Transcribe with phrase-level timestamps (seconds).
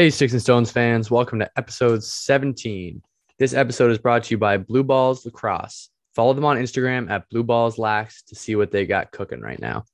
[0.00, 3.02] Hey, Sticks and Stones fans, welcome to episode 17.
[3.38, 5.90] This episode is brought to you by Blue Balls Lacrosse.
[6.16, 9.60] Follow them on Instagram at Blue Balls Lax to see what they got cooking right
[9.60, 9.84] now.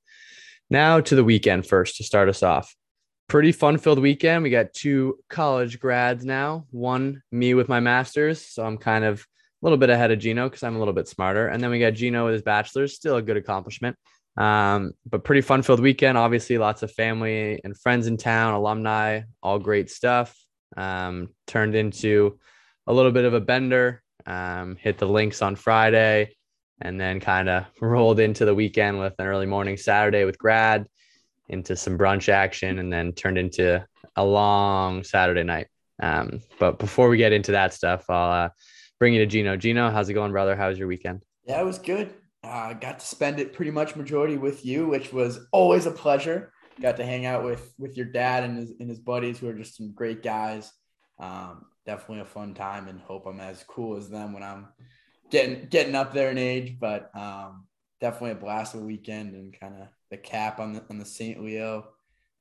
[0.70, 2.72] Now to the weekend first to start us off.
[3.26, 4.44] Pretty fun filled weekend.
[4.44, 6.66] We got two college grads now.
[6.70, 8.40] One, me with my master's.
[8.40, 9.24] So I'm kind of a
[9.62, 11.48] little bit ahead of Gino because I'm a little bit smarter.
[11.48, 13.96] And then we got Gino with his bachelor's, still a good accomplishment.
[14.36, 16.18] Um, but pretty fun filled weekend.
[16.18, 20.36] Obviously, lots of family and friends in town, alumni, all great stuff.
[20.76, 22.38] Um, turned into
[22.86, 24.02] a little bit of a bender.
[24.26, 26.36] Um, hit the links on Friday,
[26.80, 30.86] and then kind of rolled into the weekend with an early morning Saturday with grad,
[31.48, 35.68] into some brunch action, and then turned into a long Saturday night.
[36.02, 38.48] Um, but before we get into that stuff, I'll uh,
[38.98, 39.56] bring you to Gino.
[39.56, 40.56] Gino, how's it going, brother?
[40.56, 41.22] How was your weekend?
[41.46, 42.12] Yeah, it was good.
[42.46, 46.52] Uh, got to spend it pretty much majority with you, which was always a pleasure.
[46.80, 49.54] Got to hang out with with your dad and his and his buddies, who are
[49.54, 50.72] just some great guys.
[51.18, 54.68] Um, definitely a fun time, and hope I'm as cool as them when I'm
[55.30, 56.78] getting getting up there in age.
[56.78, 57.66] But um,
[58.00, 61.04] definitely a blast of a weekend, and kind of the cap on the on the
[61.04, 61.42] St.
[61.42, 61.88] Leo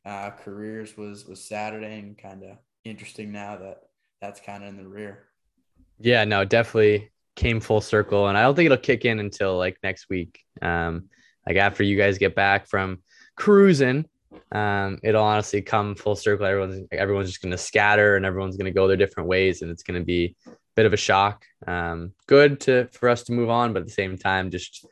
[0.05, 3.79] uh, careers was was Saturday, and kind of interesting now that
[4.21, 5.23] that's kind of in the rear.
[5.99, 9.77] Yeah, no, definitely came full circle and I don't think it'll kick in until like
[9.83, 10.41] next week.
[10.61, 11.09] Um,
[11.45, 12.99] like after you guys get back from
[13.35, 14.05] cruising,
[14.51, 16.45] um, it'll honestly come full circle.
[16.45, 20.03] Everyone's everyone's just gonna scatter and everyone's gonna go their different ways, and it's gonna
[20.03, 21.45] be a bit of a shock.
[21.67, 24.85] Um, good to for us to move on, but at the same time, just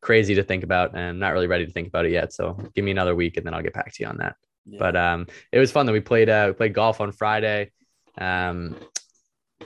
[0.00, 2.32] crazy to think about, and I'm not really ready to think about it yet.
[2.32, 4.36] So give me another week, and then I'll get back to you on that.
[4.66, 4.78] Yeah.
[4.78, 7.72] But um, it was fun that we played uh, we played golf on Friday.
[8.16, 8.76] Um,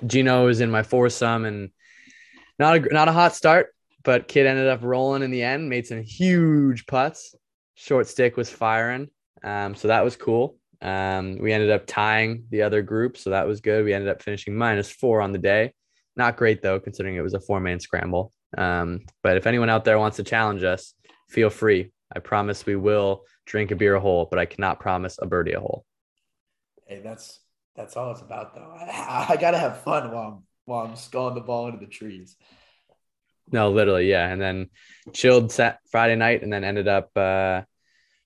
[0.07, 1.71] Gino was in my foursome, and
[2.59, 3.69] not a not a hot start,
[4.05, 7.35] but kid ended up rolling in the end, made some huge putts.
[7.75, 9.09] Short stick was firing,
[9.43, 10.57] um, so that was cool.
[10.81, 13.85] Um, we ended up tying the other group, so that was good.
[13.85, 15.73] We ended up finishing minus four on the day.
[16.17, 18.33] Not great though, considering it was a four man scramble.
[18.59, 20.95] Um, but if anyone out there wants to challenge us,
[21.31, 21.93] feel free.
[22.15, 25.53] I promise we will drink a beer a hole, but I cannot promise a birdie
[25.53, 25.85] a hole.
[26.87, 27.41] Hey, that's
[27.75, 28.75] that's all it's about though.
[28.79, 32.37] I, I gotta have fun while I'm while I'm sculling the ball into the trees.
[33.51, 34.29] No, literally, yeah.
[34.29, 34.71] And then
[35.13, 37.63] chilled sat Friday night, and then ended up uh,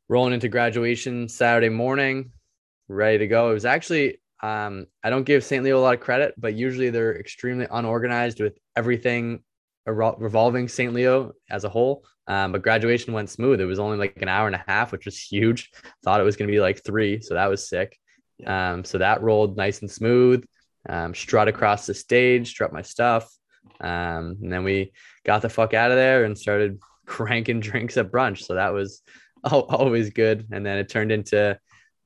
[0.08, 2.32] rolling into graduation Saturday morning,
[2.88, 3.50] ready to go.
[3.50, 5.64] It was actually um, I don't give St.
[5.64, 9.42] Leo a lot of credit, but usually they're extremely unorganized with everything
[9.86, 10.92] revolving St.
[10.92, 12.04] Leo as a whole.
[12.26, 13.60] Um, but graduation went smooth.
[13.60, 15.70] It was only like an hour and a half, which was huge.
[16.04, 17.98] Thought it was going to be like three, so that was sick.
[18.44, 20.44] Um, so that rolled nice and smooth
[20.88, 23.32] um, strut across the stage, strut my stuff.
[23.80, 24.92] Um, and then we
[25.24, 28.42] got the fuck out of there and started cranking drinks at brunch.
[28.42, 29.02] So that was
[29.44, 30.46] always good.
[30.52, 31.58] And then it turned into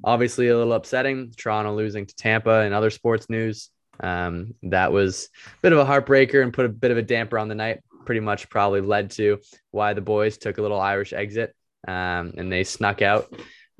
[0.02, 1.32] obviously a little upsetting.
[1.36, 3.70] Toronto losing to Tampa and other sports news.
[4.02, 7.38] Um, that was a bit of a heartbreaker and put a bit of a damper
[7.38, 7.80] on the night.
[8.06, 9.38] Pretty much probably led to
[9.72, 11.54] why the boys took a little Irish exit
[11.86, 13.32] um, and they snuck out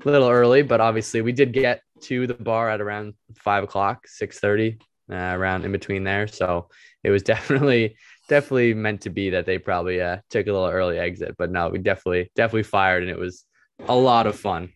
[0.05, 0.61] a little early.
[0.61, 4.77] But obviously, we did get to the bar at around five o'clock, six thirty,
[5.11, 6.27] uh, around in between there.
[6.27, 6.69] So
[7.03, 7.95] it was definitely
[8.27, 11.35] definitely meant to be that they probably uh, took a little early exit.
[11.37, 13.45] But no, we definitely definitely fired, and it was
[13.87, 14.71] a lot of fun.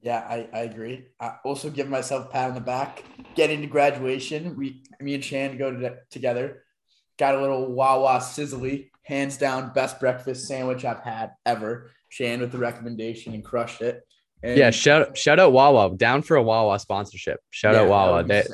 [0.00, 1.06] Yeah, I, I agree.
[1.18, 3.02] I also give myself a pat on the back.
[3.34, 6.62] Getting to graduation, we me and Shan go to, together.
[7.18, 11.90] Got a little Wawa Sizzli, hands down best breakfast sandwich I've had ever.
[12.10, 14.02] Shan with the recommendation and crushed it.
[14.42, 15.96] And yeah, shout shout out Wawa.
[15.96, 17.40] Down for a Wawa sponsorship.
[17.50, 18.22] Shout yeah, out Wawa.
[18.22, 18.44] They,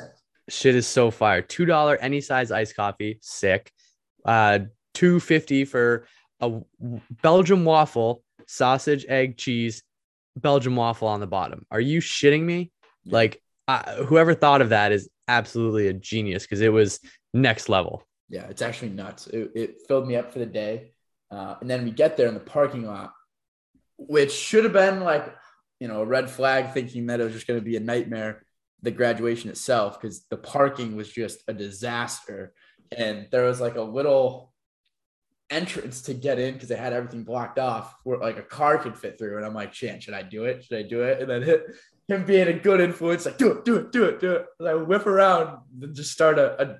[0.49, 1.41] Shit is so fire.
[1.41, 3.71] Two dollar any size iced coffee, sick.
[4.23, 4.59] Uh,
[4.93, 6.05] two fifty for
[6.39, 6.61] a
[7.21, 9.83] Belgium waffle, sausage, egg, cheese,
[10.35, 11.65] Belgium waffle on the bottom.
[11.71, 12.71] Are you shitting me?
[13.05, 16.99] Like, uh, whoever thought of that is absolutely a genius because it was
[17.33, 18.03] next level.
[18.29, 19.27] Yeah, it's actually nuts.
[19.27, 20.91] It, it filled me up for the day,
[21.31, 23.13] uh, and then we get there in the parking lot,
[23.97, 25.33] which should have been like,
[25.79, 28.44] you know, a red flag, thinking that it was just going to be a nightmare
[28.81, 32.53] the graduation itself because the parking was just a disaster.
[32.95, 34.53] And there was like a little
[35.49, 38.97] entrance to get in because they had everything blocked off where like a car could
[38.97, 39.37] fit through.
[39.37, 40.63] And I'm like, Shan, should I do it?
[40.63, 41.21] Should I do it?
[41.21, 41.65] And then hit,
[42.07, 44.45] him being a good influence, like, do it, do it, do it, do it.
[44.59, 46.77] And I whip around and just start a, a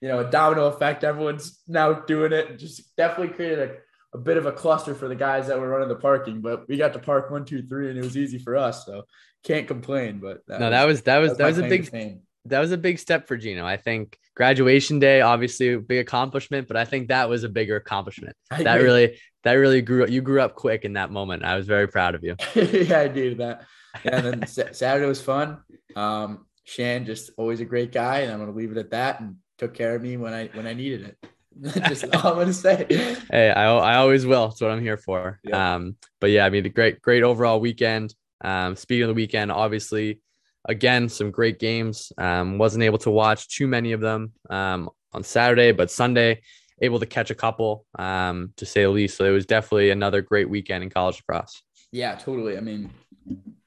[0.00, 1.04] you know, a domino effect.
[1.04, 3.74] Everyone's now doing it and just definitely created a
[4.16, 6.78] a bit of a cluster for the guys that were running the parking, but we
[6.78, 8.86] got to park one, two, three, and it was easy for us.
[8.86, 9.02] So
[9.44, 10.18] can't complain.
[10.18, 12.60] But that no, was, that was that was that was, that was a big that
[12.60, 13.66] was a big step for Gino.
[13.66, 17.76] I think graduation day, obviously a big accomplishment, but I think that was a bigger
[17.76, 18.36] accomplishment.
[18.50, 20.06] That really that really grew.
[20.06, 21.44] You grew up quick in that moment.
[21.44, 22.36] I was very proud of you.
[22.54, 23.64] yeah, I did that.
[24.04, 25.58] And then Saturday was fun.
[25.94, 29.20] Um, Shan just always a great guy, and I'm gonna leave it at that.
[29.20, 31.30] And took care of me when I when I needed it.
[31.88, 32.86] Just all I'm gonna say.
[33.30, 34.48] Hey, I, I always will.
[34.48, 35.40] That's what I'm here for.
[35.42, 35.74] Yeah.
[35.74, 38.14] Um, but yeah, I mean, great, great overall weekend.
[38.42, 40.20] Um, speaking of the weekend, obviously,
[40.66, 42.12] again, some great games.
[42.18, 46.42] Um, wasn't able to watch too many of them um, on Saturday, but Sunday,
[46.82, 49.16] able to catch a couple, um, to say the least.
[49.16, 51.62] So it was definitely another great weekend in college lacrosse.
[51.90, 52.58] Yeah, totally.
[52.58, 52.90] I mean,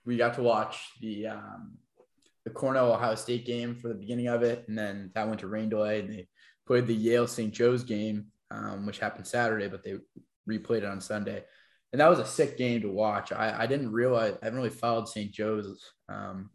[0.05, 1.77] we got to watch the um,
[2.45, 5.47] the Cornell Ohio State game for the beginning of it, and then that went to
[5.47, 6.27] rain delay, and they
[6.69, 7.51] played the Yale St.
[7.51, 9.95] Joe's game, um, which happened Saturday, but they
[10.47, 11.43] replayed it on Sunday,
[11.91, 13.31] and that was a sick game to watch.
[13.31, 15.31] I, I didn't realize I haven't really followed St.
[15.31, 16.51] Joe's um,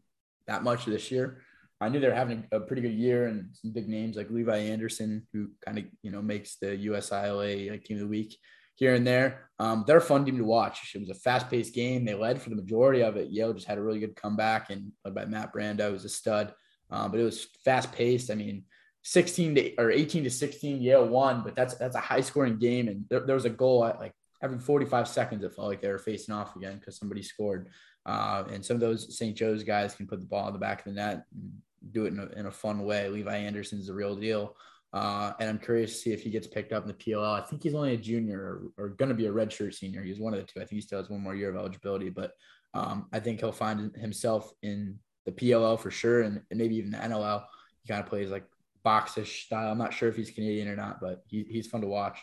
[0.46, 1.38] that much this year.
[1.81, 4.56] I knew they were having a pretty good year and some big names like Levi
[4.56, 8.37] Anderson, who kind of you know makes the USILA like team of the week
[8.76, 9.50] here and there.
[9.58, 10.94] Um, they're a fun team to watch.
[10.94, 12.05] It was a fast paced game.
[12.05, 13.32] They led for the majority of it.
[13.32, 16.55] Yale just had a really good comeback and led by Matt Brandau was a stud.
[16.88, 18.31] Um, but it was fast paced.
[18.31, 18.64] I mean,
[19.04, 22.88] 16 to or 18 to 16, Yale won, but that's that's a high scoring game.
[22.88, 25.44] And there, there was a goal at like every 45 seconds.
[25.44, 27.68] It felt like they were facing off again because somebody scored.
[28.06, 29.36] Uh, and some of those St.
[29.36, 31.52] Joe's guys can put the ball in the back of the net and
[31.92, 33.08] do it in a, in a fun way.
[33.08, 34.56] Levi Anderson's the real deal.
[34.94, 37.42] Uh, and I'm curious to see if he gets picked up in the PLL.
[37.42, 38.38] I think he's only a junior
[38.78, 40.02] or, or going to be a redshirt senior.
[40.02, 40.60] He's one of the two.
[40.60, 42.32] I think he still has one more year of eligibility, but
[42.74, 46.92] um, I think he'll find himself in the PLL for sure, and, and maybe even
[46.92, 47.44] the NLL.
[47.82, 48.44] He kind of plays like
[48.84, 49.70] boxish style.
[49.70, 52.19] I'm not sure if he's Canadian or not, but he, he's fun to watch.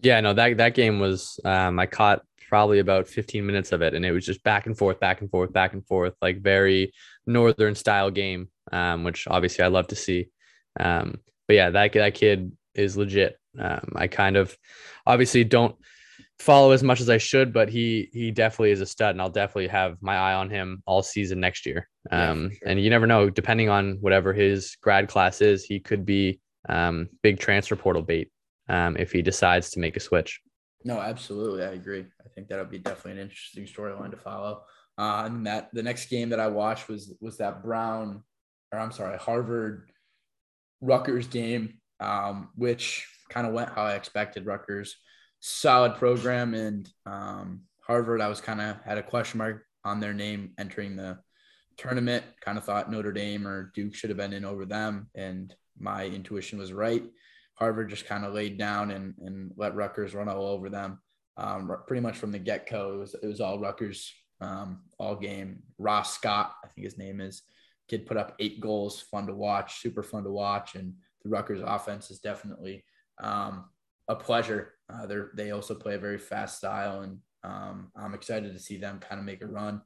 [0.00, 3.94] Yeah, no, that that game was um, I caught probably about 15 minutes of it,
[3.94, 6.92] and it was just back and forth, back and forth, back and forth, like very
[7.26, 10.28] northern style game, um, which obviously I love to see.
[10.78, 13.38] Um, but yeah, that that kid is legit.
[13.58, 14.56] Um, I kind of
[15.06, 15.76] obviously don't
[16.38, 19.30] follow as much as I should, but he he definitely is a stud, and I'll
[19.30, 21.88] definitely have my eye on him all season next year.
[22.10, 22.68] Um, sure.
[22.68, 27.08] and you never know, depending on whatever his grad class is, he could be um,
[27.22, 28.30] big transfer portal bait
[28.68, 30.40] um, if he decides to make a switch.
[30.84, 31.64] No, absolutely.
[31.64, 32.04] I agree.
[32.24, 34.62] I think that'll be definitely an interesting storyline to follow.
[34.98, 38.22] Uh, and that the next game that I watched was was that Brown,
[38.72, 39.90] or I'm sorry, Harvard
[40.80, 44.46] Rutgers game, um, which kind of went how I expected.
[44.46, 44.96] Rutgers,
[45.46, 50.14] solid program, and um, Harvard, I was kind of had a question mark on their
[50.14, 51.18] name entering the
[51.76, 52.24] tournament.
[52.40, 56.06] Kind of thought Notre Dame or Duke should have been in over them, and my
[56.06, 57.04] intuition was right.
[57.56, 60.98] Harvard just kind of laid down and, and let Rutgers run all over them.
[61.36, 64.10] Um, pretty much from the get go, it was, it was all Rutgers
[64.40, 65.62] um, all game.
[65.78, 67.42] Ross Scott, I think his name is,
[67.90, 70.74] kid put up eight goals, fun to watch, super fun to watch.
[70.74, 72.82] And the Rutgers offense is definitely
[73.22, 73.66] um,
[74.08, 74.74] a pleasure.
[74.92, 78.76] Uh, they they also play a very fast style, and um, I'm excited to see
[78.76, 79.82] them kind of make a run.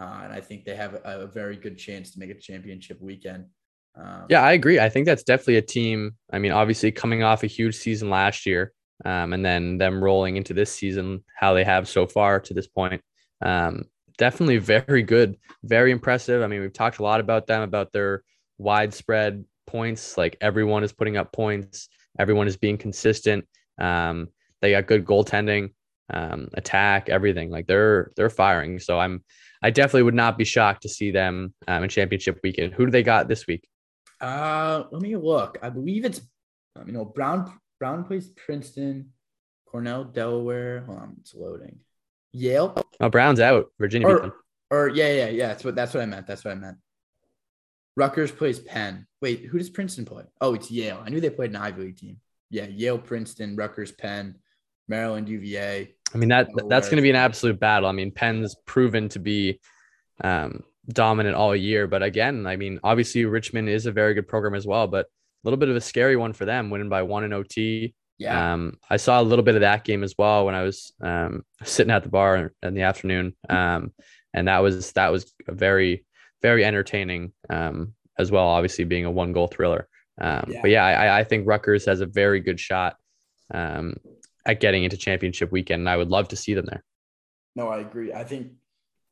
[0.00, 3.00] Uh, and I think they have a, a very good chance to make a championship
[3.00, 3.46] weekend.
[3.94, 4.80] Um, Yeah, I agree.
[4.80, 6.16] I think that's definitely a team.
[6.32, 8.72] I mean, obviously coming off a huge season last year,
[9.04, 12.66] um, and then them rolling into this season, how they have so far to this
[12.66, 13.02] point.
[13.42, 13.84] Um,
[14.16, 16.42] definitely very good, very impressive.
[16.42, 18.22] I mean, we've talked a lot about them, about their
[18.58, 20.16] widespread points.
[20.16, 21.88] Like everyone is putting up points,
[22.18, 23.46] everyone is being consistent.
[23.78, 24.28] Um,
[24.60, 25.72] they got good goaltending,
[26.10, 27.50] um, attack, everything.
[27.50, 28.78] Like they're they're firing.
[28.78, 29.24] So I'm
[29.62, 32.74] I definitely would not be shocked to see them um, in championship weekend.
[32.74, 33.68] Who do they got this week?
[34.20, 35.58] Uh, let me look.
[35.62, 36.20] I believe it's,
[36.76, 37.52] um, you know, Brown.
[37.80, 39.10] Brown plays Princeton,
[39.66, 40.84] Cornell, Delaware.
[40.86, 41.80] Hold on, it's loading.
[42.32, 43.66] Yale, Oh, Brown's out.
[43.78, 44.34] Virginia or,
[44.70, 45.48] or yeah, yeah, yeah.
[45.48, 46.26] That's what that's what I meant.
[46.26, 46.78] That's what I meant.
[47.96, 49.06] Rutgers plays Penn.
[49.20, 50.24] Wait, who does Princeton play?
[50.40, 51.02] Oh, it's Yale.
[51.04, 52.18] I knew they played an Ivy League team.
[52.52, 54.36] Yeah, Yale, Princeton, Rutgers, Penn,
[54.86, 55.94] Maryland, UVA.
[56.14, 57.88] I mean that Delaware that's going to be an absolute battle.
[57.88, 59.58] I mean, Penn's proven to be
[60.22, 64.54] um, dominant all year, but again, I mean, obviously Richmond is a very good program
[64.54, 65.08] as well, but a
[65.44, 67.94] little bit of a scary one for them, winning by one in OT.
[68.18, 70.92] Yeah, Um, I saw a little bit of that game as well when I was
[71.00, 73.92] um, sitting at the bar in the afternoon, um,
[74.34, 76.04] and that was that was a very
[76.42, 78.46] very entertaining um, as well.
[78.46, 79.88] Obviously, being a one goal thriller.
[80.22, 80.60] Um, Yeah.
[80.62, 82.96] But yeah, I, I think Rutgers has a very good shot
[83.52, 83.96] um,
[84.46, 86.84] at getting into championship weekend, and I would love to see them there.
[87.54, 88.12] no, I agree.
[88.12, 88.52] I think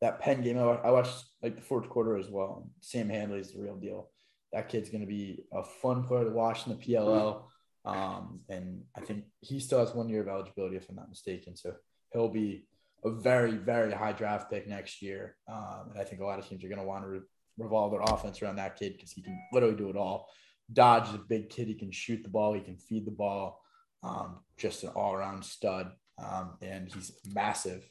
[0.00, 2.70] that Penn game, I wa- I watched like the fourth quarter as well.
[2.80, 4.08] Sam Handley is the real deal.
[4.52, 7.42] That kid's going to be a fun player to watch in the PLL.
[7.84, 11.56] Um, and I think he still has one year of eligibility, if I'm not mistaken.
[11.56, 11.74] So
[12.12, 12.64] he'll be
[13.04, 15.36] a very, very high draft pick next year.
[15.48, 17.20] Um, and I think a lot of teams are going to want to re-
[17.58, 20.28] revolve their offense around that kid because he can literally do it all.
[20.72, 21.68] Dodge is a big kid.
[21.68, 22.54] He can shoot the ball.
[22.54, 23.62] He can feed the ball.
[24.02, 25.92] Um, just an all around stud.
[26.18, 27.88] Um, and he's massive.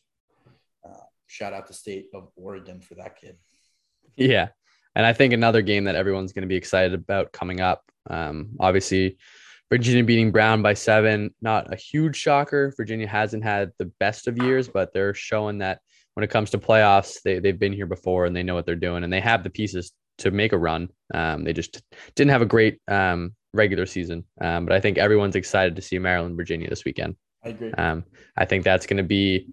[0.87, 3.37] Uh, shout out the state of Oregon for that kid.
[4.15, 4.49] Yeah.
[4.95, 7.83] And I think another game that everyone's going to be excited about coming up.
[8.09, 9.17] Um, obviously,
[9.69, 12.73] Virginia beating Brown by seven, not a huge shocker.
[12.75, 15.81] Virginia hasn't had the best of years, but they're showing that
[16.15, 18.75] when it comes to playoffs, they, they've been here before and they know what they're
[18.75, 20.89] doing and they have the pieces to make a run.
[21.13, 21.81] Um, they just
[22.15, 24.25] didn't have a great um, regular season.
[24.41, 27.15] Um, but I think everyone's excited to see Maryland, Virginia this weekend.
[27.43, 27.71] I agree.
[27.71, 28.03] Um,
[28.37, 29.47] I think that's going to be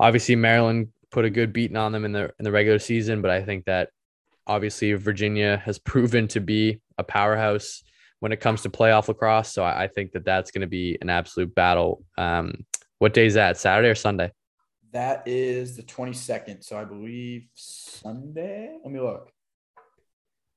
[0.00, 3.30] obviously Maryland put a good beating on them in the in the regular season, but
[3.30, 3.90] I think that
[4.46, 7.82] obviously Virginia has proven to be a powerhouse
[8.20, 9.52] when it comes to playoff lacrosse.
[9.52, 12.04] So I, I think that that's going to be an absolute battle.
[12.16, 12.66] Um,
[12.98, 13.56] what day is that?
[13.56, 14.30] Saturday or Sunday?
[14.92, 16.62] That is the 22nd.
[16.62, 18.76] So I believe Sunday.
[18.84, 19.32] Let me look.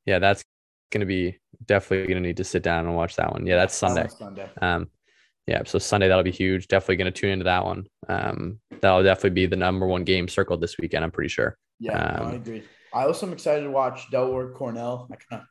[0.06, 0.44] Yeah, that's
[0.92, 3.46] going to be definitely going to need to sit down and watch that one.
[3.46, 4.08] Yeah, that's Sunday.
[4.08, 4.50] Sunday.
[4.62, 4.88] Um,
[5.48, 6.68] yeah, so Sunday that'll be huge.
[6.68, 7.86] Definitely going to tune into that one.
[8.08, 11.04] Um, that'll definitely be the number one game circled this weekend.
[11.04, 11.58] I'm pretty sure.
[11.80, 12.64] Yeah, Um, I agree.
[12.94, 15.08] I also am excited to watch Delaware Cornell.
[15.12, 15.48] I kind of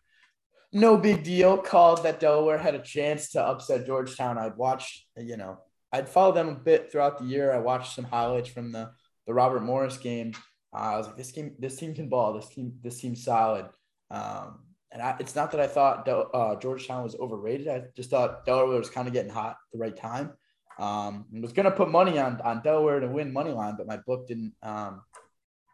[0.72, 1.58] no big deal.
[1.58, 4.38] Called that Delaware had a chance to upset Georgetown.
[4.38, 5.58] I'd watched, you know,
[5.92, 7.52] I'd followed them a bit throughout the year.
[7.52, 8.90] I watched some highlights from the
[9.26, 10.32] the Robert Morris game.
[10.74, 12.32] Uh, I was like, this game, this team can ball.
[12.34, 13.66] This team, this team's solid.
[14.10, 14.60] Um,
[14.92, 17.68] and I, it's not that I thought Del, uh, Georgetown was overrated.
[17.68, 20.32] I just thought Delaware was kind of getting hot at the right time.
[20.78, 23.86] Um, and was going to put money on on Delaware to win money line, but
[23.86, 25.02] my book didn't um,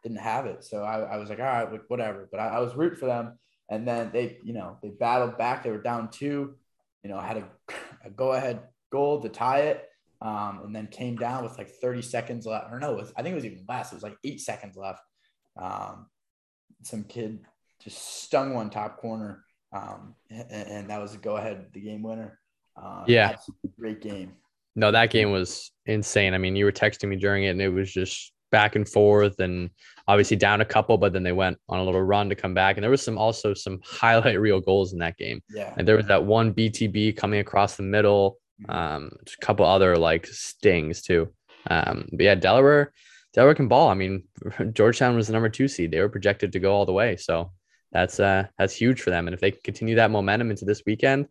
[0.02, 0.64] didn't have it.
[0.64, 2.28] So I, I was like, all right, whatever.
[2.30, 3.38] But I, I was rooting for them.
[3.68, 5.62] And then they, you know, they battled back.
[5.62, 6.54] They were down two,
[7.02, 7.48] you know, had a,
[8.04, 8.60] a go ahead
[8.90, 9.86] goal to tie it.
[10.22, 12.70] Um, and then came down with like 30 seconds left.
[12.70, 13.90] Or no, it was, I think it was even less.
[13.90, 15.00] It was like eight seconds left.
[15.56, 16.06] Um,
[16.82, 17.40] some kid
[17.82, 19.44] just stung one top corner.
[19.72, 22.38] Um, and, and that was a go ahead, the game winner.
[22.80, 23.36] Uh, Yeah.
[23.78, 24.32] Great game.
[24.76, 26.34] No, that game was insane.
[26.34, 29.38] I mean, you were texting me during it, and it was just back and forth,
[29.40, 29.70] and
[30.08, 32.76] obviously down a couple, but then they went on a little run to come back.
[32.76, 35.42] And there was some also some highlight reel goals in that game.
[35.50, 35.74] Yeah.
[35.76, 39.96] And there was that one BTB coming across the middle, um, just a couple other
[39.96, 41.32] like stings too.
[41.68, 42.92] Um, but yeah, Delaware,
[43.34, 43.88] Delaware can ball.
[43.88, 44.24] I mean,
[44.72, 45.90] Georgetown was the number two seed.
[45.90, 47.52] They were projected to go all the way, so
[47.92, 49.26] that's uh that's huge for them.
[49.26, 51.26] And if they can continue that momentum into this weekend,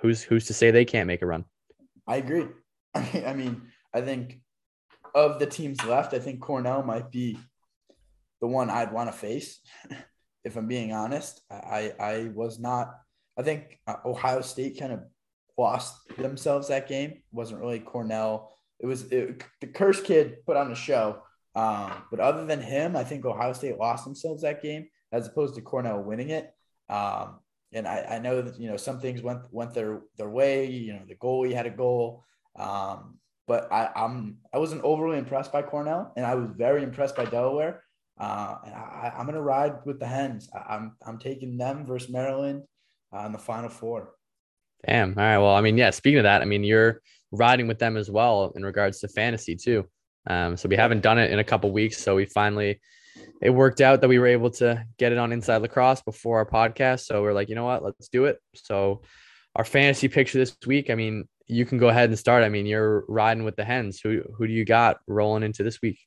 [0.00, 1.44] who's who's to say they can't make a run?
[2.06, 2.46] I agree.
[2.94, 3.62] I mean,
[3.94, 4.40] I think
[5.14, 7.38] of the teams left, I think Cornell might be
[8.40, 9.60] the one I'd want to face.
[10.44, 12.94] if I'm being honest, I I was not.
[13.38, 15.00] I think uh, Ohio State kind of
[15.56, 17.10] lost themselves that game.
[17.10, 18.52] It wasn't really Cornell.
[18.78, 21.22] It was it, the Kirst Kid put on a show.
[21.54, 25.54] Um, but other than him, I think Ohio State lost themselves that game as opposed
[25.56, 26.52] to Cornell winning it.
[26.88, 27.40] Um,
[27.72, 30.66] and I, I know that you know some things went went their their way.
[30.66, 32.24] You know the goalie had a goal,
[32.58, 37.16] um, but I, I'm I wasn't overly impressed by Cornell, and I was very impressed
[37.16, 37.82] by Delaware.
[38.18, 40.50] Uh, and I, I'm gonna ride with the Hens.
[40.54, 42.64] I, I'm I'm taking them versus Maryland
[43.16, 44.14] uh, in the Final Four.
[44.86, 45.10] Damn.
[45.10, 45.38] All right.
[45.38, 45.90] Well, I mean, yeah.
[45.90, 47.02] Speaking of that, I mean, you're
[47.32, 49.86] riding with them as well in regards to fantasy too.
[50.26, 52.80] Um, so we haven't done it in a couple weeks, so we finally
[53.40, 56.46] it worked out that we were able to get it on Inside Lacrosse before our
[56.46, 57.06] podcast.
[57.06, 58.38] So we're like, you know what, let's do it.
[58.54, 59.02] So
[59.56, 62.44] our fantasy picture this week, I mean, you can go ahead and start.
[62.44, 64.00] I mean, you're riding with the hens.
[64.02, 65.98] Who who do you got rolling into this week?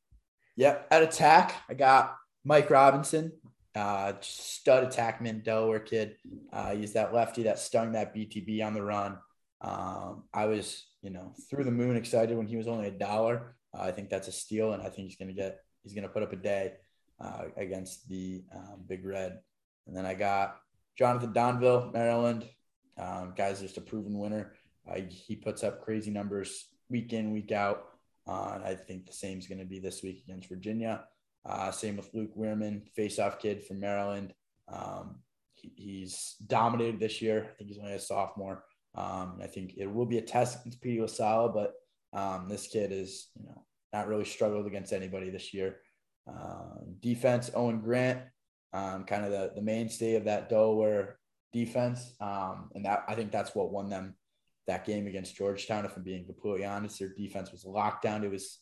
[0.56, 0.88] Yep.
[0.92, 3.34] At attack, I got Mike Robinson,
[3.76, 6.16] uh, stud attackman, Delaware kid.
[6.52, 9.18] Uh, he's that lefty that stung that BTB on the run.
[9.62, 13.56] Um, I was, you know, through the moon excited when he was only a dollar.
[13.78, 16.04] Uh, I think that's a steal, and I think he's going to get, he's going
[16.04, 16.74] to put up a day
[17.24, 19.40] uh, against the um, Big Red.
[19.88, 20.58] And then I got
[20.98, 22.48] Jonathan Donville, Maryland.
[22.98, 24.54] Um, guy's just a proven winner.
[24.90, 27.86] Uh, he puts up crazy numbers week in, week out.
[28.28, 31.06] Uh, and I think the same is going to be this week against Virginia.
[31.46, 34.34] Uh, same with Luke Wierman, face-off kid from Maryland.
[34.72, 35.20] Um,
[35.54, 37.48] he, he's dominated this year.
[37.50, 38.64] I think he's only a sophomore.
[38.96, 41.74] Um, I think it will be a test against Petey LaSalla, but
[42.18, 45.78] um, this kid is, you know, not really struggled against anybody this year.
[46.28, 48.22] Um, defense, Owen Grant,
[48.72, 51.18] um, kind of the, the mainstay of that Delaware
[51.52, 52.14] defense.
[52.20, 54.16] Um, and that I think that's what won them
[54.68, 55.86] that game against Georgetown.
[55.86, 58.24] If I'm being completely honest, their defense was locked down.
[58.24, 58.60] It was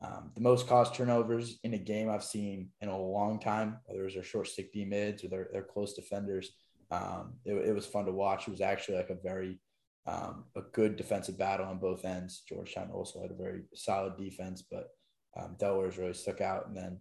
[0.00, 4.02] um, the most cost turnovers in a game I've seen in a long time, whether
[4.02, 6.50] it was their short stick D mids or their, their close defenders.
[6.90, 8.46] Um, it, it, was fun to watch.
[8.46, 9.58] It was actually like a very
[10.06, 12.42] um, a good defensive battle on both ends.
[12.46, 14.88] Georgetown also had a very solid defense, but
[15.36, 16.66] um, Delaware's really stuck out.
[16.66, 16.98] And then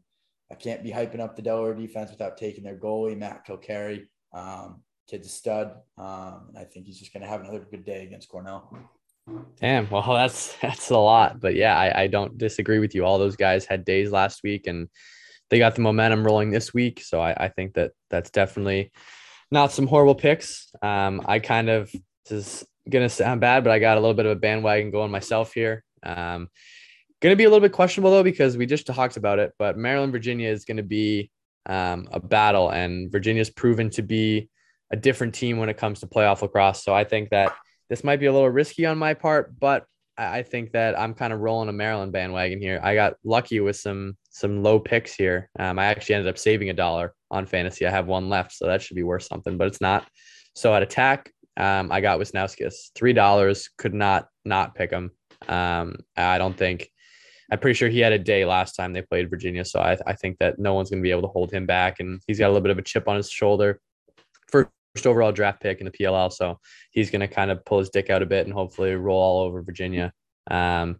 [0.51, 4.07] I can't be hyping up the Delaware defense without taking their goalie, Matt Kilcarry.
[4.33, 5.73] Um, kid's a stud.
[5.97, 8.71] Um, and I think he's just going to have another good day against Cornell.
[9.59, 9.89] Damn.
[9.89, 13.05] Well, that's that's a lot, but yeah, I, I don't disagree with you.
[13.05, 14.89] All those guys had days last week, and
[15.49, 17.01] they got the momentum rolling this week.
[17.01, 18.91] So I, I think that that's definitely
[19.51, 20.69] not some horrible picks.
[20.81, 21.91] Um, I kind of
[22.29, 25.11] this is gonna sound bad, but I got a little bit of a bandwagon going
[25.11, 25.83] myself here.
[26.03, 26.49] Um,
[27.23, 29.53] gonna be a little bit questionable though because we just talked about it.
[29.57, 31.31] But Maryland Virginia is gonna be
[31.65, 34.49] um, a battle, and Virginia's proven to be
[34.91, 36.83] a different team when it comes to playoff lacrosse.
[36.83, 37.55] So I think that
[37.89, 39.85] this might be a little risky on my part, but
[40.17, 42.79] I think that I'm kind of rolling a Maryland bandwagon here.
[42.83, 45.49] I got lucky with some some low picks here.
[45.57, 47.87] Um, I actually ended up saving a dollar on fantasy.
[47.87, 50.07] I have one left, so that should be worth something, but it's not.
[50.55, 53.69] So at attack, um, I got Wisnauskas, three dollars.
[53.77, 55.11] Could not not pick him.
[55.47, 56.89] Um, I don't think.
[57.53, 60.13] I'm pretty sure he had a day last time they played Virginia, so I, I
[60.13, 62.47] think that no one's going to be able to hold him back, and he's got
[62.47, 63.79] a little bit of a chip on his shoulder.
[64.47, 64.71] First
[65.05, 68.09] overall draft pick in the PLL, so he's going to kind of pull his dick
[68.09, 70.11] out a bit and hopefully roll all over Virginia.
[70.49, 70.99] Um,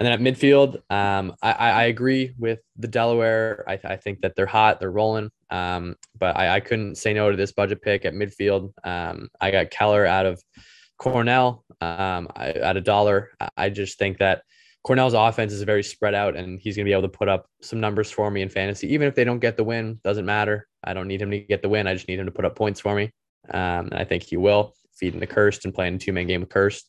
[0.00, 3.64] and then at midfield, um, I, I, agree with the Delaware.
[3.68, 5.30] I, I, think that they're hot, they're rolling.
[5.50, 8.72] Um, but I, I, couldn't say no to this budget pick at midfield.
[8.82, 10.42] Um, I got Keller out of
[10.98, 13.30] Cornell um, at a dollar.
[13.56, 14.42] I just think that
[14.84, 17.46] Cornell's offense is very spread out, and he's going to be able to put up
[17.62, 18.92] some numbers for me in fantasy.
[18.92, 20.68] Even if they don't get the win, doesn't matter.
[20.84, 21.86] I don't need him to get the win.
[21.86, 23.10] I just need him to put up points for me,
[23.50, 24.74] um, and I think he will.
[24.96, 26.82] Feeding the Kirst and playing a two man game with Kirst.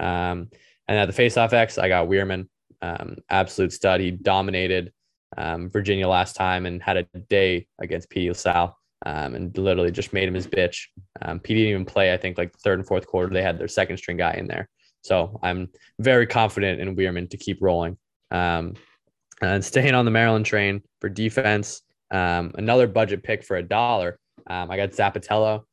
[0.00, 0.48] Um,
[0.88, 2.48] and at the faceoff X, I got Wierman,
[2.80, 4.00] um, absolute stud.
[4.00, 4.92] He dominated
[5.36, 8.74] um, Virginia last time and had a day against Petey LaSalla
[9.06, 10.86] um, and literally just made him his bitch.
[11.20, 13.32] Um, Petey didn't even play, I think, like the third and fourth quarter.
[13.32, 14.68] They had their second string guy in there.
[15.02, 15.68] So I'm
[15.98, 17.98] very confident in Wierman to keep rolling.
[18.30, 18.74] Um,
[19.40, 24.18] and staying on the Maryland train for defense, um, another budget pick for a dollar.
[24.46, 25.64] Um, I got Zappitello.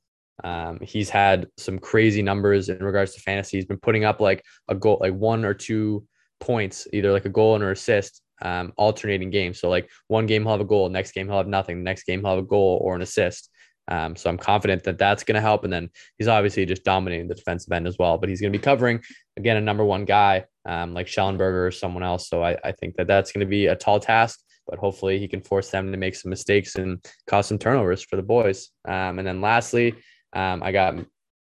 [0.44, 3.58] Um, he's had some crazy numbers in regards to fantasy.
[3.58, 6.06] He's been putting up like a goal, like one or two
[6.40, 9.60] points, either like a goal and or assist, um, alternating games.
[9.60, 12.22] So like one game he'll have a goal, next game he'll have nothing, next game
[12.22, 13.50] he'll have a goal or an assist.
[13.90, 15.64] Um, so I'm confident that that's going to help.
[15.64, 18.18] And then he's obviously just dominating the defensive end as well.
[18.18, 19.02] But he's going to be covering
[19.36, 22.30] again a number one guy um, like Shellenberger or someone else.
[22.30, 24.40] So I, I think that that's going to be a tall task.
[24.68, 28.16] But hopefully he can force them to make some mistakes and cause some turnovers for
[28.16, 28.70] the boys.
[28.88, 29.96] Um, and then lastly,
[30.34, 30.96] um, I got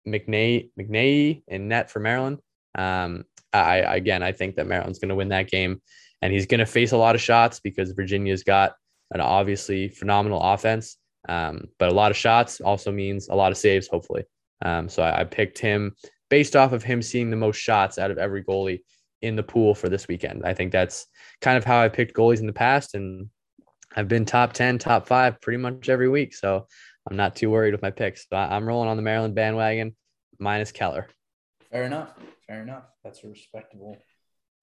[0.07, 2.39] McNay McNay in net for Maryland.
[2.75, 5.79] Um, I again I think that Maryland's going to win that game,
[6.23, 8.73] and he's going to face a lot of shots because Virginia's got
[9.11, 10.97] an obviously phenomenal offense.
[11.27, 14.23] Um, but a lot of shots also means a lot of saves, hopefully.
[14.63, 15.95] Um, so I, I, picked him
[16.29, 18.81] based off of him seeing the most shots out of every goalie
[19.21, 20.43] in the pool for this weekend.
[20.45, 21.05] I think that's
[21.41, 23.29] kind of how I picked goalies in the past, and
[23.95, 26.35] I've been top 10, top five pretty much every week.
[26.35, 26.67] So
[27.09, 28.27] I'm not too worried with my picks.
[28.29, 29.95] So I'm rolling on the Maryland bandwagon
[30.39, 31.07] minus Keller.
[31.71, 32.13] Fair enough.
[32.47, 32.83] Fair enough.
[33.03, 33.97] That's a respectable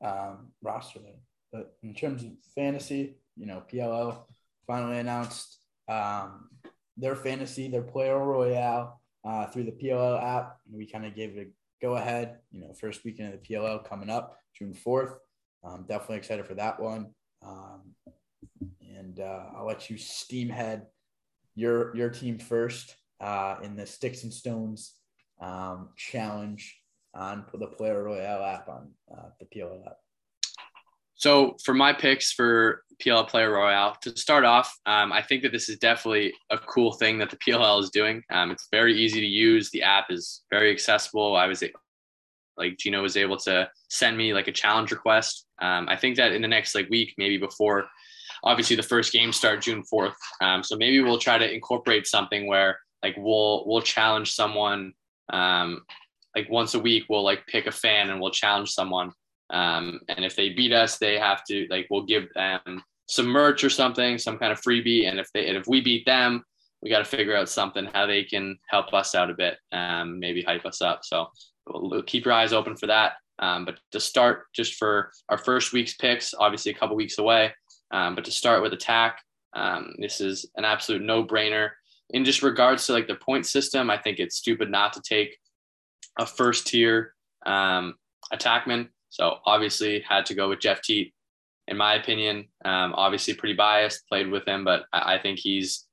[0.05, 1.21] um, roster there.
[1.53, 4.19] But in terms of fantasy, you know, PLL
[4.67, 5.60] finally announced
[5.91, 6.49] um,
[6.97, 10.57] their fantasy, their player royale uh, through the PLL app.
[10.71, 11.51] We kind of gave it a
[11.85, 12.39] go ahead.
[12.53, 15.15] You know, first weekend of the PLL coming up, June 4th.
[15.65, 17.13] I'm definitely excited for that one.
[17.47, 17.95] Um,
[18.81, 20.87] and uh, I'll let you steamhead
[21.55, 24.95] your your team first uh, in the Sticks and Stones
[25.41, 26.79] um, challenge
[27.15, 29.97] on the Player Royale app on uh, the PLL app.
[31.21, 35.53] So for my picks for PLL Player Royale, to start off, um, I think that
[35.53, 38.23] this is definitely a cool thing that the PLL is doing.
[38.31, 39.69] Um, it's very easy to use.
[39.71, 41.37] The app is very accessible.
[41.37, 41.63] I was
[42.57, 45.45] like Gino was able to send me like a challenge request.
[45.61, 47.85] Um, I think that in the next like week, maybe before
[48.43, 50.15] obviously the first game start June 4th.
[50.41, 54.95] Um, so maybe we'll try to incorporate something where like we'll we'll challenge someone
[55.31, 55.83] um,
[56.35, 59.13] like once a week we'll like pick a fan and we'll challenge someone.
[59.51, 63.65] Um, and if they beat us, they have to like we'll give them some merch
[63.65, 65.09] or something, some kind of freebie.
[65.09, 66.45] And if they and if we beat them,
[66.83, 70.19] we got to figure out something how they can help us out a bit, um,
[70.19, 71.01] maybe hype us up.
[71.03, 71.29] So
[71.69, 73.15] we'll keep your eyes open for that.
[73.39, 77.53] Um, but to start, just for our first week's picks, obviously a couple weeks away,
[77.91, 79.19] um, but to start with attack,
[79.55, 81.71] um, this is an absolute no brainer.
[82.11, 85.37] In just regards to like the point system, I think it's stupid not to take
[86.19, 87.15] a first tier
[87.47, 87.95] um,
[88.33, 88.89] attackman.
[89.11, 91.13] So obviously had to go with Jeff Teat.
[91.69, 95.87] In my opinion, um, obviously pretty biased, played with him, but I, I think he's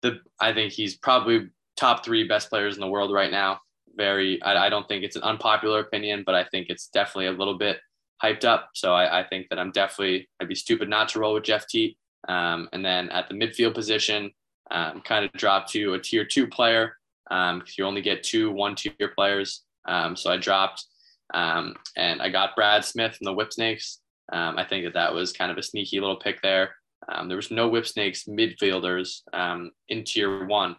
[0.00, 3.60] the I think he's probably top three best players in the world right now.
[3.96, 7.32] Very, I, I don't think it's an unpopular opinion, but I think it's definitely a
[7.32, 7.78] little bit
[8.22, 8.70] hyped up.
[8.74, 11.66] So I, I, think that I'm definitely, I'd be stupid not to roll with Jeff
[11.66, 11.96] Teat.
[12.28, 14.30] Um, and then at the midfield position,
[14.70, 16.96] um, kind of drop to a tier two player
[17.28, 19.62] because um, you only get two one tier players.
[19.86, 20.84] Um, so I dropped
[21.32, 24.00] um, and I got Brad Smith from the Whip Snakes.
[24.32, 26.74] Um, I think that that was kind of a sneaky little pick there.
[27.08, 30.76] Um, there was no whip snakes midfielders um, in tier one.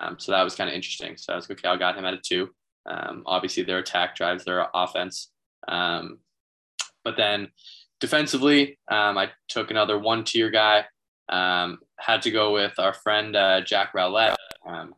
[0.00, 1.16] Um, so that was kind of interesting.
[1.16, 1.68] So I was okay.
[1.68, 2.50] I got him at a two.
[2.86, 5.30] Um, obviously, their attack drives their offense.
[5.66, 7.48] But then
[8.00, 10.84] defensively, I took another one tier guy.
[11.28, 14.36] had to go with our friend uh, Jack Rowlett.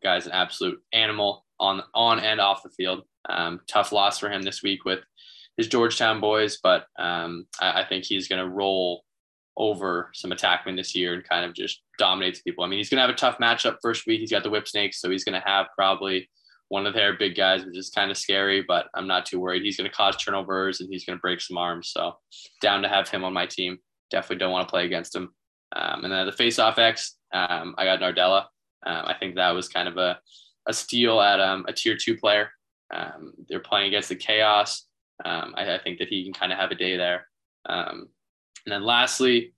[0.02, 3.02] guy's an absolute animal on on and off the field.
[3.66, 5.00] Tough loss for him this week with
[5.56, 9.04] his Georgetown boys, but I, I think he's going to roll
[9.56, 12.62] over some attackmen this year and kind of just dominates people.
[12.62, 14.20] I mean, he's going to have a tough matchup first week.
[14.20, 16.28] He's got the whip snakes, so he's going to have probably
[16.68, 19.62] one of their big guys, which is kind of scary, but I'm not too worried.
[19.62, 21.90] He's going to cause turnovers and he's going to break some arms.
[21.90, 22.16] So
[22.60, 23.78] down to have him on my team.
[24.10, 25.32] Definitely don't want to play against him.
[25.74, 28.46] Um, and then the face-off X, um, I got Nardella.
[28.84, 30.18] Um, I think that was kind of a,
[30.66, 32.50] a steal at um, a tier two player.
[32.92, 34.86] Um, they're playing against the Chaos.
[35.24, 37.26] Um, I, I, think that he can kind of have a day there.
[37.66, 38.08] Um,
[38.66, 39.54] and then lastly,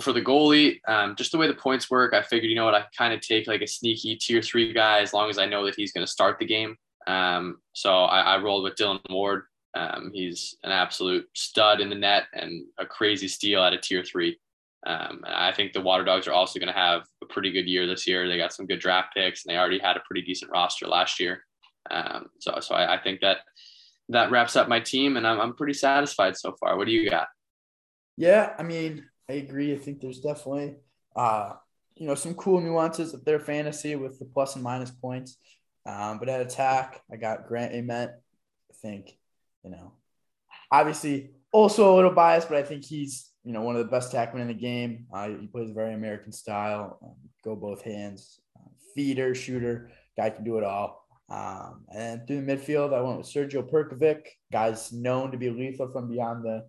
[0.00, 2.74] for the goalie, um, just the way the points work, I figured, you know what,
[2.74, 5.64] I kind of take like a sneaky tier three guy as long as I know
[5.64, 6.76] that he's going to start the game.
[7.06, 9.42] Um, so I, I, rolled with Dillon Ward.
[9.74, 14.04] Um, he's an absolute stud in the net and a crazy steal at a tier
[14.04, 14.38] three.
[14.86, 17.86] Um, I think the Water Dogs are also going to have a pretty good year
[17.86, 18.28] this year.
[18.28, 21.20] They got some good draft picks and they already had a pretty decent roster last
[21.20, 21.44] year.
[21.90, 23.38] Um, so so I, I, think that
[24.08, 26.76] that wraps up my team and I'm, I'm pretty satisfied so far.
[26.76, 27.28] What do you got?
[28.16, 29.74] Yeah, I mean, I agree.
[29.74, 30.76] I think there's definitely,
[31.16, 31.54] uh,
[31.96, 35.38] you know, some cool nuances of their fantasy with the plus and minus points.
[35.86, 38.12] Um, but at attack, I got Grant Ament.
[38.70, 39.16] I think,
[39.64, 39.92] you know,
[40.70, 44.12] obviously also a little biased, but I think he's, you know, one of the best
[44.12, 45.06] tackmen in the game.
[45.12, 47.14] Uh, he plays very American style, um,
[47.44, 51.01] go both hands, uh, feeder, shooter, guy can do it all.
[51.32, 55.90] Um, and through the midfield, I went with Sergio Perkovic, guys known to be lethal
[55.90, 56.66] from beyond the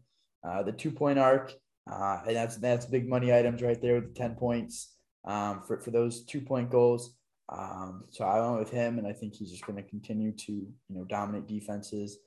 [0.47, 1.53] uh, the two point arc.
[1.91, 4.95] Uh, and that's that's big money items right there with the 10 points
[5.25, 7.15] um, for, for those two point goals.
[7.49, 10.51] Um, so I went with him, and I think he's just going to continue to
[10.51, 12.19] you know dominate defenses.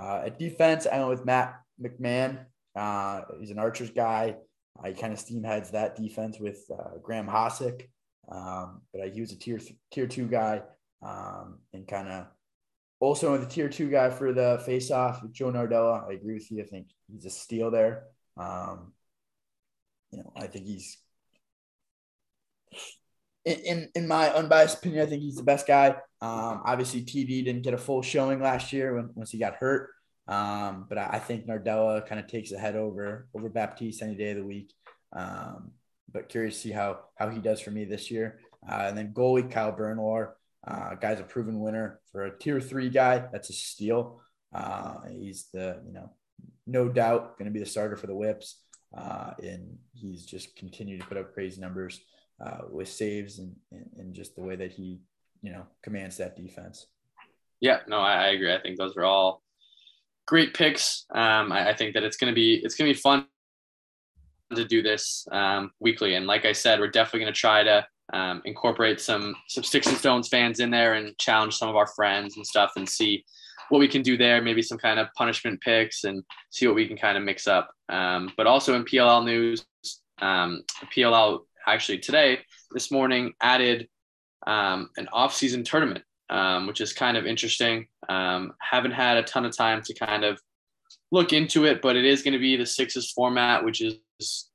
[0.00, 2.44] Uh, at defense, I went with Matt McMahon.
[2.74, 4.34] Uh, he's an Archers guy.
[4.84, 7.88] He kind of steam heads that defense with uh, Graeme Hossack,
[8.28, 9.60] um, but he was a tier
[9.92, 10.62] tier two guy,
[11.04, 12.26] um, and kind of
[13.00, 16.08] also a tier two guy for the face off Joe Nardella.
[16.08, 16.62] I agree with you.
[16.62, 18.04] I think he's a steal there.
[18.36, 18.92] Um,
[20.10, 20.96] you know, I think he's
[23.44, 25.90] in, in, in my unbiased opinion, I think he's the best guy.
[26.20, 29.90] Um, obviously, TD didn't get a full showing last year when, once he got hurt.
[30.26, 34.14] Um, but I, I, think Nardella kind of takes the head over over Baptiste any
[34.14, 34.72] day of the week.
[35.12, 35.72] Um,
[36.10, 38.40] but curious to see how how he does for me this year.
[38.66, 40.32] Uh, and then goalie Kyle Bernlohr,
[40.66, 43.24] uh, guy's a proven winner for a tier three guy.
[43.32, 44.20] That's a steal.
[44.54, 46.10] Uh, he's the you know
[46.66, 48.64] no doubt going to be the starter for the Whips
[48.96, 52.00] uh, and he's just continued to put up crazy numbers
[52.44, 55.00] uh, with saves and, and, and just the way that he,
[55.42, 56.86] you know, commands that defense.
[57.60, 58.54] Yeah, no, I, I agree.
[58.54, 59.42] I think those are all
[60.26, 61.06] great picks.
[61.12, 63.26] Um, I, I, think that it's going to be it's going to be fun
[64.54, 67.86] to do this um, weekly, and like I said, we're definitely going to try to
[68.12, 71.86] um, incorporate some some sticks and stones fans in there and challenge some of our
[71.86, 73.24] friends and stuff, and see
[73.70, 76.86] what we can do there, maybe some kind of punishment picks and see what we
[76.86, 77.70] can kind of mix up.
[77.88, 79.64] Um, but also in PLL news,
[80.20, 80.62] um,
[80.94, 82.40] PLL actually today,
[82.72, 83.88] this morning, added
[84.46, 87.86] um, an off-season tournament, um, which is kind of interesting.
[88.08, 90.38] Um, haven't had a ton of time to kind of
[91.10, 93.94] look into it, but it is going to be the sixes format, which is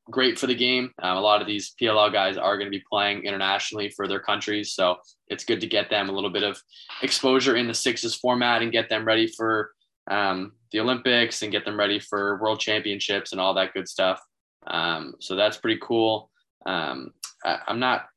[0.10, 0.92] great for the game.
[1.02, 4.20] Um, a lot of these PLL guys are going to be playing internationally for their
[4.20, 6.62] countries, so it's good to get them a little bit of
[7.02, 9.72] exposure in the sixes format and get them ready for
[10.10, 14.22] um, the Olympics and get them ready for World Championships and all that good stuff.
[14.68, 16.30] Um, so that's pretty cool.
[16.66, 17.14] Um,
[17.46, 18.08] I, am not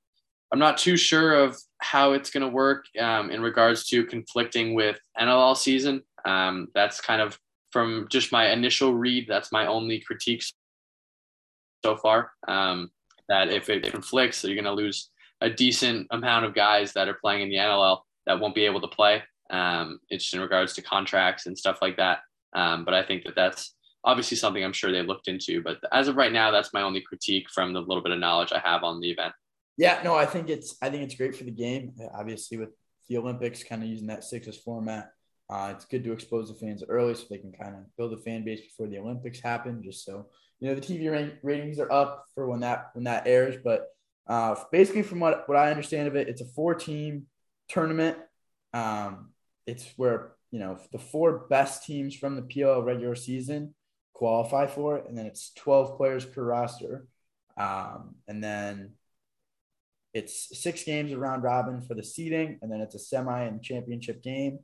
[0.52, 4.74] I'm not too sure of how it's going to work um, in regards to conflicting
[4.74, 6.02] with NLL season.
[6.26, 7.38] Um, that's kind of
[7.70, 9.26] from just my initial read.
[9.26, 10.42] That's my only critique
[11.84, 12.32] so far.
[12.48, 12.90] Um,
[13.28, 17.14] that if it conflicts, you're going to lose a decent amount of guys that are
[17.14, 19.22] playing in the NLL that won't be able to play.
[19.50, 22.20] Um, it's in regards to contracts and stuff like that.
[22.54, 25.62] Um, but I think that that's obviously something I'm sure they looked into.
[25.62, 28.52] But as of right now, that's my only critique from the little bit of knowledge
[28.52, 29.32] I have on the event.
[29.76, 31.94] Yeah, no, I think it's I think it's great for the game.
[32.14, 32.70] Obviously, with
[33.08, 35.10] the Olympics, kind of using that sixes format,
[35.50, 38.18] uh, it's good to expose the fans early so they can kind of build a
[38.18, 39.82] fan base before the Olympics happen.
[39.82, 40.26] Just so
[40.62, 43.56] you know, the TV ratings are up for when that when that airs.
[43.62, 43.88] But
[44.28, 47.26] uh, basically, from what what I understand of it, it's a four team
[47.68, 48.16] tournament.
[48.72, 49.30] Um,
[49.66, 53.74] it's where you know the four best teams from the PL regular season
[54.12, 57.08] qualify for it, and then it's twelve players per roster.
[57.56, 58.92] Um, and then
[60.14, 64.22] it's six games around robin for the seeding, and then it's a semi and championship
[64.22, 64.60] game.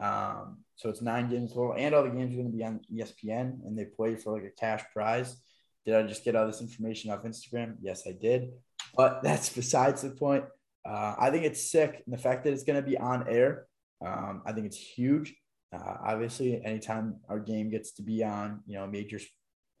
[0.00, 2.80] Um, so it's nine games total, and all the games are going to be on
[2.92, 5.36] ESPN, and they play for like a cash prize.
[5.84, 7.76] Did I just get all this information off Instagram?
[7.80, 8.50] Yes, I did.
[8.96, 10.44] But that's besides the point.
[10.88, 13.66] Uh, I think it's sick, and the fact that it's going to be on air,
[14.04, 15.34] um, I think it's huge.
[15.74, 19.20] Uh, obviously, anytime our game gets to be on, you know, major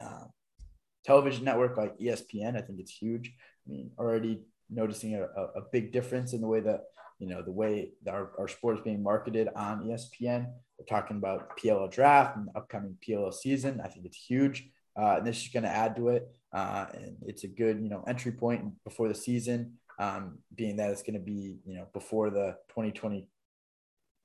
[0.02, 0.24] uh,
[1.04, 3.32] television network like ESPN, I think it's huge.
[3.66, 6.82] I mean, already noticing a, a, big difference in the way that
[7.18, 10.46] you know the way our, our sport is being marketed on espn
[10.78, 13.80] we're talking about pll draft and the upcoming pll season.
[13.82, 14.68] I think it's huge.
[14.96, 16.28] Uh, and this is going to add to it.
[16.52, 20.90] Uh, and it's a good you know entry point before the season um, being that
[20.90, 23.28] it's going to be you know before the 2020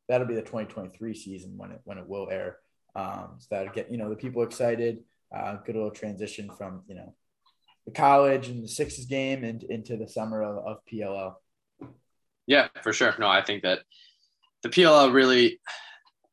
[0.07, 2.57] that'll be the 2023 season when it when it will air.
[2.95, 5.03] Um, so that'll get you know the people excited.
[5.35, 7.13] Uh, good little transition from you know
[7.85, 11.33] the college and the sixes game and into the summer of, of PLL.
[12.47, 13.15] Yeah, for sure.
[13.19, 13.79] No, I think that
[14.63, 15.59] the PLL really,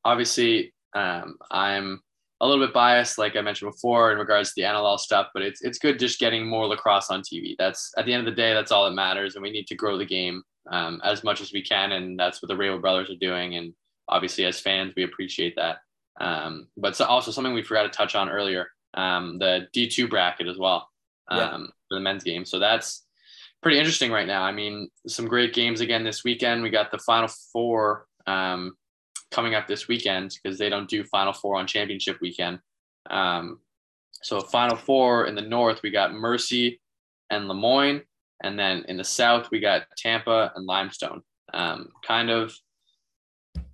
[0.04, 2.00] obviously, um, I'm
[2.40, 5.28] a little bit biased, like I mentioned before, in regards to the NLL stuff.
[5.34, 7.54] But it's it's good just getting more lacrosse on TV.
[7.58, 9.74] That's at the end of the day, that's all that matters, and we need to
[9.74, 13.10] grow the game um, as much as we can, and that's what the Rabil brothers
[13.10, 13.56] are doing.
[13.56, 13.74] And
[14.08, 15.78] obviously, as fans, we appreciate that.
[16.20, 20.48] Um, but so also something we forgot to touch on earlier, um, the D2 bracket
[20.48, 20.88] as well
[21.28, 21.56] um, yeah.
[21.88, 22.44] for the men's game.
[22.44, 23.06] So that's
[23.62, 24.42] pretty interesting right now.
[24.42, 26.62] I mean, some great games again this weekend.
[26.62, 28.76] We got the Final Four um,
[29.30, 32.58] coming up this weekend because they don't do Final Four on championship weekend.
[33.08, 33.60] Um,
[34.22, 36.80] so Final Four in the North, we got Mercy
[37.30, 38.02] and Le Moyne,
[38.42, 41.22] and then in the South, we got Tampa and Limestone.
[41.52, 42.54] Um, kind of,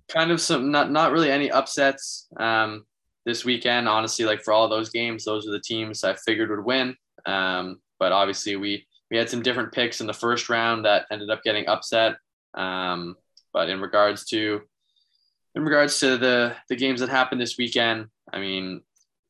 [0.09, 2.85] kind of some not not really any upsets um,
[3.25, 3.87] this weekend.
[3.87, 6.95] Honestly, like for all those games, those are the teams I figured would win.
[7.25, 11.29] Um, but obviously, we we had some different picks in the first round that ended
[11.29, 12.17] up getting upset.
[12.53, 13.15] Um,
[13.53, 14.61] but in regards to
[15.55, 18.81] in regards to the the games that happened this weekend, I mean,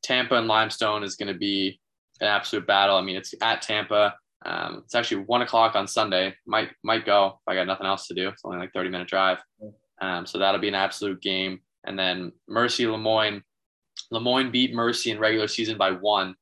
[0.02, 1.80] Tampa and Limestone is going to be
[2.20, 2.96] an absolute battle.
[2.96, 4.14] I mean, it's at Tampa.
[4.44, 6.34] Um, it's actually one o'clock on Sunday.
[6.46, 8.28] Might might go if I got nothing else to do.
[8.28, 9.38] It's only like thirty minute drive.
[10.00, 11.60] Um, so that'll be an absolute game.
[11.84, 13.42] And then Mercy Le Moyne.
[14.10, 16.34] Le Moyne beat Mercy in regular season by one.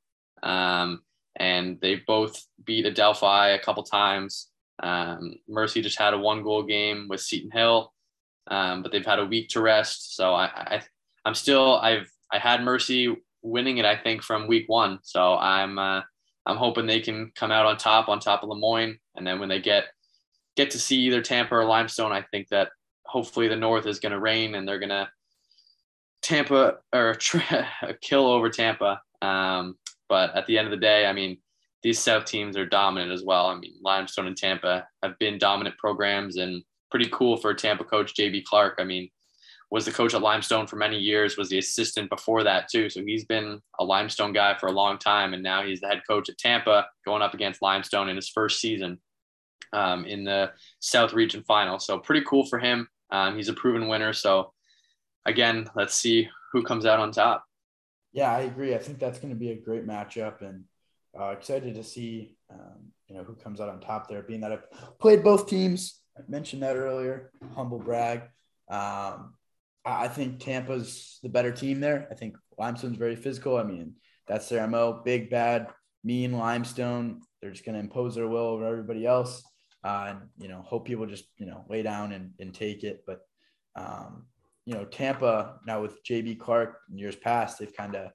[0.43, 1.03] Um,
[1.37, 4.49] and they both beat Adelphi a couple times.
[4.83, 7.93] Um, Mercy just had a one goal game with Seton Hill,
[8.49, 10.17] um, but they've had a week to rest.
[10.17, 10.83] So I, I,
[11.25, 14.99] I'm still I've I had Mercy winning it I think from week one.
[15.03, 16.03] So I'm uh,
[16.47, 19.39] I'm hoping they can come out on top on top of Le Moyne, and then
[19.39, 19.85] when they get
[20.57, 22.71] get to see either Tampa or Limestone, I think that
[23.05, 25.09] hopefully the North is going to rain and they're going to
[26.23, 27.17] Tampa or
[28.01, 29.01] kill over Tampa.
[29.23, 29.77] Um,
[30.09, 31.39] but at the end of the day, I mean,
[31.83, 33.47] these South teams are dominant as well.
[33.47, 38.15] I mean, Limestone and Tampa have been dominant programs and pretty cool for Tampa coach
[38.15, 38.77] JB Clark.
[38.79, 39.09] I mean,
[39.71, 42.89] was the coach at Limestone for many years, was the assistant before that too.
[42.89, 45.35] So he's been a Limestone guy for a long time.
[45.35, 48.61] And now he's the head coach at Tampa going up against Limestone in his first
[48.61, 49.01] season
[49.73, 51.79] um, in the South Region final.
[51.81, 52.89] So pretty cool for him.
[53.11, 54.13] Um, he's a proven winner.
[54.13, 54.53] So
[55.25, 57.45] again, let's see who comes out on top.
[58.17, 58.75] Yeah, I agree.
[58.75, 60.65] I think that's going to be a great matchup, and
[61.21, 64.23] uh, excited to see um, you know who comes out on top there.
[64.23, 67.31] Being that I've played both teams, I mentioned that earlier.
[67.55, 68.23] Humble brag.
[68.71, 69.35] Um,
[69.85, 72.09] I think Tampa's the better team there.
[72.11, 73.59] I think Limestone's very physical.
[73.59, 75.03] I mean, that's their mo.
[75.05, 75.69] Big, bad,
[76.03, 77.21] mean Limestone.
[77.43, 79.43] They're just going to impose their will over everybody else,
[79.85, 83.05] uh, and you know, hope people just you know lay down and, and take it.
[83.07, 83.21] But
[83.77, 84.25] um,
[84.67, 88.11] you know, Tampa now with JB Clark in years past, they've kind of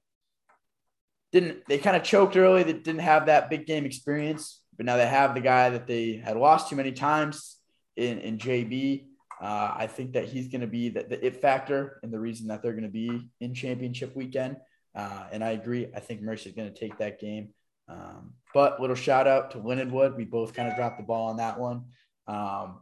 [1.32, 2.62] didn't they kind of choked early.
[2.62, 6.16] They didn't have that big game experience, but now they have the guy that they
[6.16, 7.56] had lost too many times
[7.96, 9.06] in, in JB.
[9.40, 12.46] Uh, I think that he's going to be the, the, it factor and the reason
[12.48, 14.56] that they're going to be in championship weekend.
[14.94, 15.88] Uh, and I agree.
[15.96, 17.48] I think Mercy's going to take that game.
[17.88, 20.16] Um, but little shout out to Lindenwood.
[20.16, 21.86] We both kind of dropped the ball on that one.
[22.28, 22.80] Um,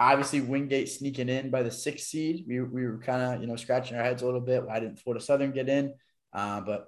[0.00, 2.46] obviously Wingate sneaking in by the sixth seed.
[2.48, 4.66] We, we were kind of, you know, scratching our heads a little bit.
[4.66, 5.92] Why didn't Florida Southern get in?
[6.32, 6.86] Uh, but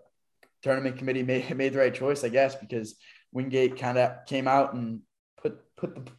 [0.62, 2.96] tournament committee made, made the right choice, I guess, because
[3.30, 5.02] Wingate kind of came out and
[5.40, 6.12] put, put the,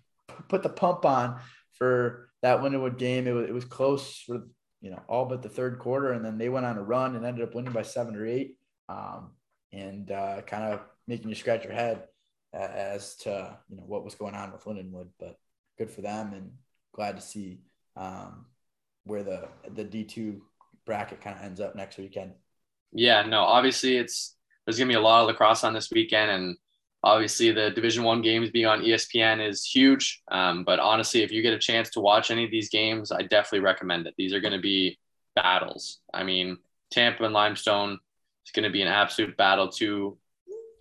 [0.47, 1.39] put the pump on
[1.73, 3.27] for that Lindenwood game.
[3.27, 4.47] It was, it was close for,
[4.82, 6.12] you know, all but the third quarter.
[6.12, 8.58] And then they went on a run and ended up winning by seven or eight.
[8.88, 9.32] Um,
[9.71, 12.03] and uh, kind of making you scratch your head
[12.53, 15.39] as to, you know, what was going on with Lindenwood, but
[15.79, 16.34] good for them.
[16.34, 16.51] And
[16.93, 17.60] glad to see
[17.97, 18.45] um,
[19.03, 20.41] where the the D two
[20.86, 22.34] bracket kind of ends up next weekend.
[22.91, 26.58] Yeah, no, obviously it's there's gonna be a lot of lacrosse on this weekend, and
[27.03, 30.21] obviously the Division One games being on ESPN is huge.
[30.32, 33.23] Um, but honestly, if you get a chance to watch any of these games, I
[33.23, 34.13] definitely recommend it.
[34.17, 34.97] These are to be
[35.36, 35.99] battles.
[36.13, 36.58] I mean,
[36.91, 37.99] Tampa and Limestone
[38.45, 39.67] is to be an absolute battle.
[39.67, 40.17] Two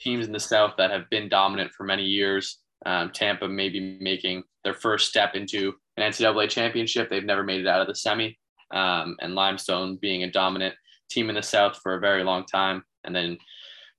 [0.00, 2.58] teams in the South that have been dominant for many years.
[2.84, 7.08] Um, Tampa maybe making their first step into an NCAA championship.
[7.08, 8.38] They've never made it out of the semi.
[8.72, 10.74] Um, and Limestone being a dominant
[11.10, 12.84] team in the South for a very long time.
[13.04, 13.38] And then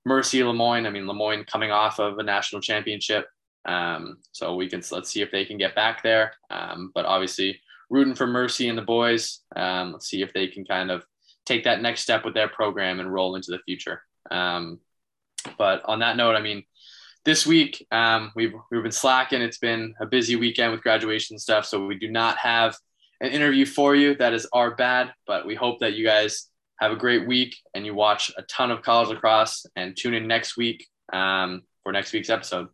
[0.04, 0.86] Mercy Le Moyne.
[0.86, 3.26] I mean, Le Moyne coming off of a national championship.
[3.66, 6.32] Um, so we can let's see if they can get back there.
[6.50, 9.40] Um, but obviously, rooting for Mercy and the boys.
[9.56, 11.04] Um, let's see if they can kind of
[11.46, 14.02] take that next step with their program and roll into the future.
[14.30, 14.80] Um,
[15.58, 16.64] but on that note, I mean,
[17.24, 19.42] this week um, we've we've been slacking.
[19.42, 22.76] It's been a busy weekend with graduation stuff, so we do not have
[23.20, 24.14] an interview for you.
[24.16, 26.48] That is our bad, but we hope that you guys
[26.80, 30.26] have a great week and you watch a ton of college lacrosse and tune in
[30.26, 32.62] next week um, for next week's episode.